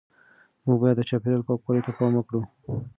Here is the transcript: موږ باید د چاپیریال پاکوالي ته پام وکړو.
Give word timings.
موږ 0.65 0.77
باید 0.81 0.97
د 0.99 1.07
چاپیریال 1.09 1.43
پاکوالي 1.47 1.81
ته 1.85 1.91
پام 1.97 2.11
وکړو. 2.15 2.41